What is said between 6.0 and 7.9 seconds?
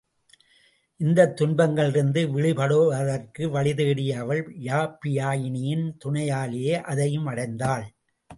துணையாலேயே அதையும் அடைந்தாள்.